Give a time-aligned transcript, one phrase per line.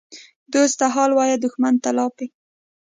[0.53, 2.27] دوست ته حال وایه، دښمن ته لاپې.